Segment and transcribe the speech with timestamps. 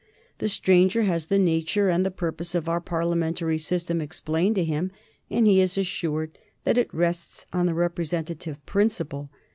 [0.39, 4.91] The stranger has the nature and the purpose of our Parliamentary system explained to him,
[5.29, 9.29] and he is assured that it rests on the representative principle.